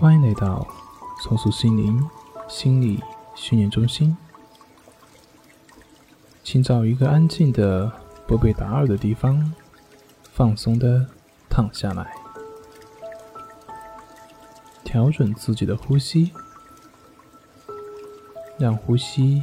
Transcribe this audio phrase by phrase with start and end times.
[0.00, 0.64] 欢迎来到
[1.20, 2.08] 松鼠心灵
[2.48, 3.02] 心理
[3.34, 4.16] 训练中心。
[6.44, 7.90] 请找一个安静的、
[8.24, 9.52] 不被打扰的地方，
[10.22, 11.04] 放松的
[11.50, 12.14] 躺下来，
[14.84, 16.30] 调整自己的呼吸，
[18.56, 19.42] 让呼吸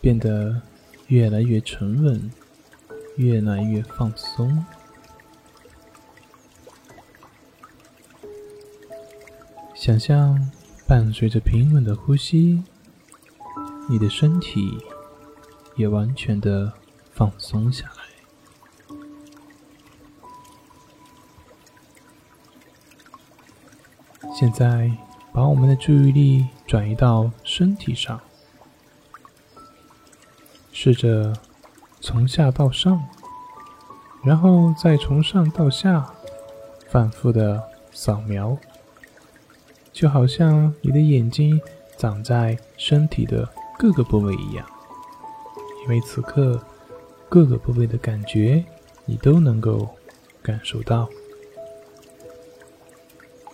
[0.00, 0.60] 变得
[1.06, 2.28] 越来越沉稳，
[3.14, 4.66] 越来越放松。
[9.86, 10.50] 想象
[10.84, 12.60] 伴随着平稳的呼吸，
[13.88, 14.76] 你的身体
[15.76, 16.72] 也完全的
[17.12, 18.02] 放松下来。
[24.34, 24.90] 现在，
[25.32, 28.20] 把我们的注意力转移到身体上，
[30.72, 31.32] 试着
[32.00, 33.00] 从下到上，
[34.24, 36.12] 然后再从上到下，
[36.88, 38.58] 反复的扫描。
[39.96, 41.58] 就好像你的眼睛
[41.96, 44.66] 长在身体的各个部位一样，
[45.82, 46.62] 因为此刻
[47.30, 48.62] 各个部位的感觉
[49.06, 49.88] 你都能够
[50.42, 51.08] 感受到。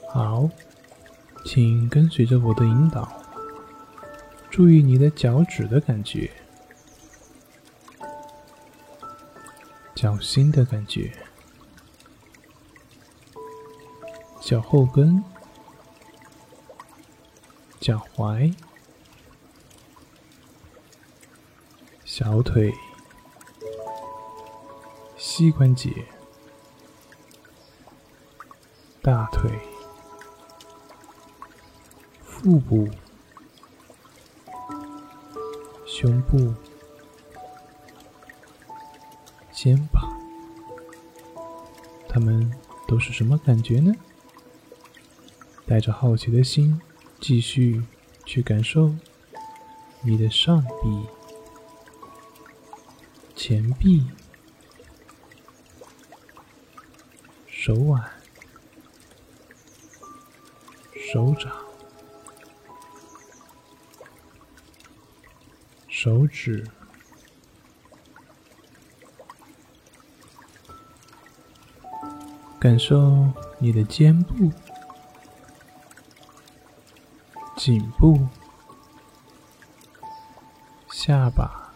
[0.08, 0.50] 好，
[1.44, 3.08] 请跟随着我的引导，
[4.50, 6.28] 注意你的脚趾的感觉，
[9.94, 11.12] 脚心的感觉，
[14.40, 15.22] 脚后跟。
[17.83, 18.55] 脚踝、
[22.05, 22.72] 小腿、
[25.16, 25.91] 膝关节、
[29.02, 29.50] 大腿、
[32.24, 32.89] 腹部、
[35.84, 36.55] 胸部、
[39.50, 40.08] 肩膀，
[42.08, 42.48] 他们
[42.86, 43.92] 都是什么感觉呢？
[45.67, 46.80] 带着好奇的心。
[47.22, 47.80] 继续
[48.26, 48.92] 去感受
[50.00, 51.06] 你的上臂、
[53.36, 54.05] 前臂、
[57.46, 58.11] 手腕、
[60.96, 61.56] 手掌、
[65.86, 66.66] 手指，
[72.58, 73.30] 感受
[73.61, 74.50] 你的肩部。
[77.64, 78.18] 颈部、
[80.90, 81.73] 下巴、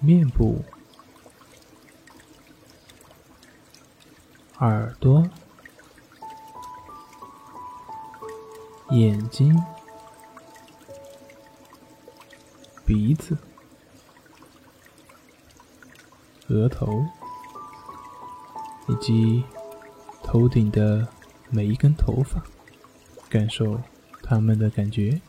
[0.00, 0.64] 面部、
[4.60, 5.28] 耳朵、
[8.92, 9.62] 眼睛、
[12.86, 13.36] 鼻子、
[16.48, 17.04] 额头，
[18.88, 19.44] 以及
[20.22, 21.06] 头顶的。
[21.50, 22.42] 每一根头发，
[23.28, 23.80] 感受
[24.22, 25.20] 它们的感觉。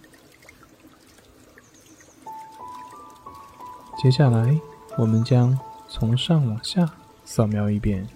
[4.01, 4.59] 接下来，
[4.97, 5.57] 我们将
[5.87, 6.89] 从上往下
[7.25, 8.07] 扫描一遍，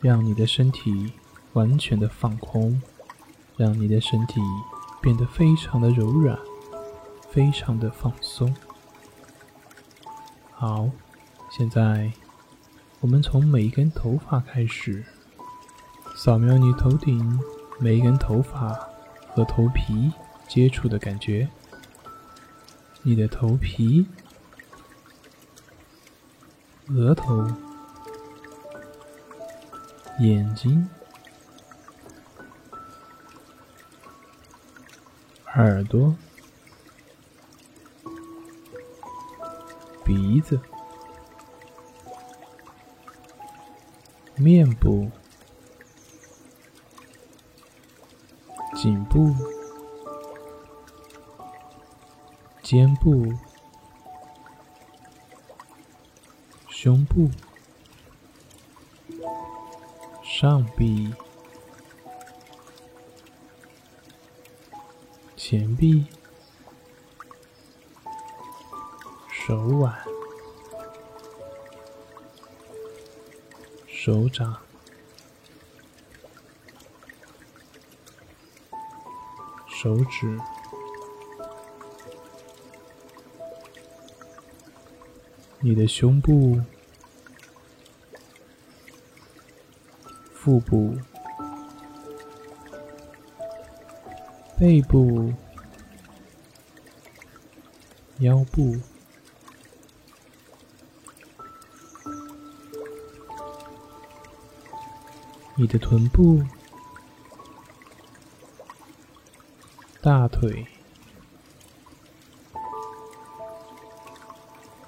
[0.00, 1.12] 让你的身体
[1.54, 2.80] 完全的放空，
[3.56, 4.40] 让你的身体
[5.00, 6.38] 变得非常的柔软，
[7.30, 8.54] 非常的放松。
[10.50, 10.88] 好，
[11.50, 12.12] 现在
[13.00, 15.04] 我们从每一根头发开始。
[16.24, 17.36] 扫描你头顶
[17.80, 18.68] 每一根头发
[19.34, 20.12] 和头皮
[20.46, 21.48] 接触的感觉，
[23.02, 24.06] 你的头皮、
[26.90, 27.44] 额头、
[30.20, 30.88] 眼睛、
[35.56, 36.14] 耳朵、
[40.04, 40.60] 鼻子、
[44.36, 45.10] 面部。
[48.82, 49.32] 颈部、
[52.64, 53.32] 肩部、
[56.68, 57.30] 胸部、
[60.24, 61.14] 上臂、
[65.36, 66.04] 前臂、
[69.30, 69.94] 手腕、
[73.86, 74.71] 手掌。
[79.82, 80.38] 手指、
[85.58, 86.60] 你的胸部、
[90.32, 90.96] 腹部、
[94.56, 95.34] 背部、
[98.20, 98.76] 腰部、
[105.56, 106.40] 你的臀部
[110.02, 110.66] 大腿、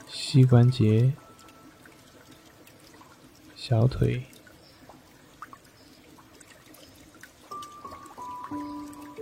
[0.08, 1.14] 膝关节、
[3.55, 4.26] 小腿、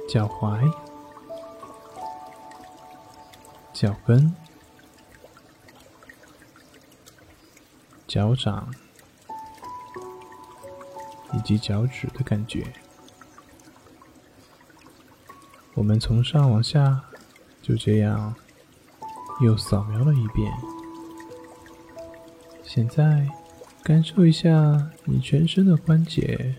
[0.09, 0.73] 脚踝、
[3.73, 4.35] 脚跟、
[8.09, 8.73] 脚掌。
[11.33, 12.73] 以及脚趾的感觉。
[15.75, 17.03] 我们从上往下，
[17.63, 18.35] 就这样
[19.41, 20.53] 又扫描了一遍。
[22.63, 23.29] 现在，
[23.83, 26.55] 感受一下你全身的关节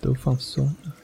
[0.00, 0.94] 都放松了。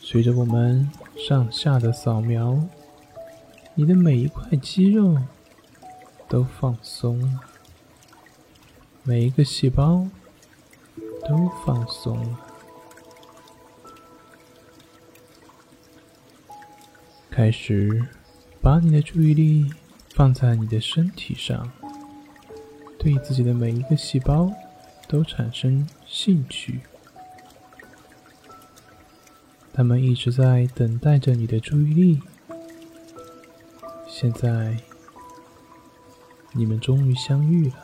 [0.00, 2.62] 随着我们上下的扫描，
[3.74, 5.16] 你的每一块肌肉
[6.28, 7.40] 都放松了，
[9.02, 10.06] 每一个细胞
[11.26, 12.51] 都放松了。
[17.34, 18.04] 开始
[18.60, 19.72] 把你的注意力
[20.10, 21.72] 放在你的身体上，
[22.98, 24.52] 对自己的每一个细胞
[25.08, 26.80] 都产生兴趣。
[29.72, 32.20] 他们一直在等待着你的注意力。
[34.06, 34.76] 现在，
[36.52, 37.76] 你们终于相遇了。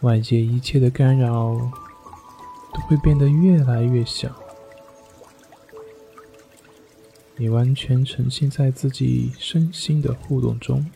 [0.00, 1.70] 外界一切的干扰
[2.74, 4.34] 都会变得越来越小。
[7.42, 10.88] 你完全沉浸在自己身心的互动中，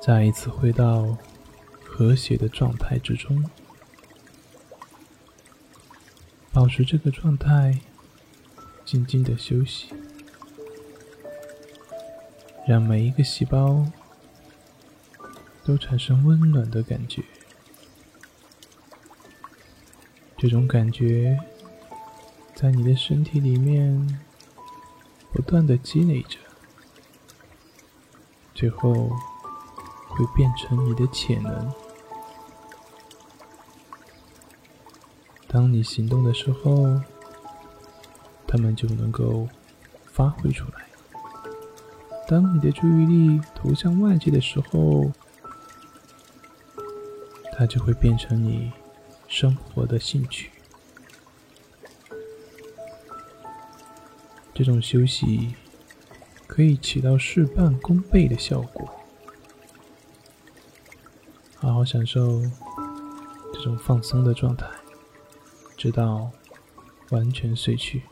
[0.00, 1.18] 再一次回到
[1.84, 3.50] 和谐的状态之中，
[6.52, 7.80] 保持这个状态，
[8.84, 9.88] 静静的休息，
[12.64, 13.84] 让每一个细胞
[15.64, 17.24] 都产生温暖的感觉，
[20.38, 21.36] 这种感觉。
[22.54, 24.20] 在你的身体里面
[25.32, 26.38] 不断的积累着，
[28.54, 29.10] 最后
[30.08, 31.72] 会变成你的潜能。
[35.48, 37.00] 当你行动的时候，
[38.46, 39.48] 它们就能够
[40.06, 40.78] 发挥出来；
[42.28, 45.12] 当你的注意力投向外界的时候，
[47.52, 48.72] 它就会变成你
[49.28, 50.50] 生活的兴趣。
[54.54, 55.54] 这种休息
[56.46, 58.88] 可以起到事半功倍的效果。
[61.56, 62.40] 好好享受
[63.52, 64.66] 这种放松的状态，
[65.76, 66.30] 直到
[67.10, 68.02] 完全睡去。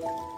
[0.00, 0.37] you.